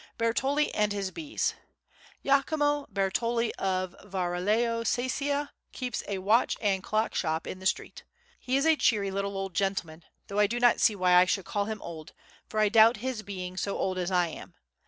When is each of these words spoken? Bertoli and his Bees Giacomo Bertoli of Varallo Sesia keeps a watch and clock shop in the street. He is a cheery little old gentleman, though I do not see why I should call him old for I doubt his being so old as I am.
Bertoli 0.17 0.71
and 0.73 0.91
his 0.91 1.11
Bees 1.11 1.53
Giacomo 2.25 2.87
Bertoli 2.91 3.51
of 3.59 3.95
Varallo 4.03 4.83
Sesia 4.83 5.51
keeps 5.73 6.01
a 6.07 6.17
watch 6.17 6.57
and 6.59 6.81
clock 6.81 7.13
shop 7.13 7.45
in 7.45 7.59
the 7.59 7.67
street. 7.67 8.03
He 8.39 8.57
is 8.57 8.65
a 8.65 8.75
cheery 8.75 9.11
little 9.11 9.37
old 9.37 9.53
gentleman, 9.53 10.03
though 10.25 10.39
I 10.39 10.47
do 10.47 10.59
not 10.59 10.79
see 10.79 10.95
why 10.95 11.13
I 11.13 11.25
should 11.25 11.45
call 11.45 11.65
him 11.65 11.83
old 11.83 12.13
for 12.49 12.59
I 12.59 12.67
doubt 12.67 12.97
his 12.97 13.21
being 13.21 13.57
so 13.57 13.77
old 13.77 13.99
as 13.99 14.09
I 14.09 14.29
am. 14.29 14.55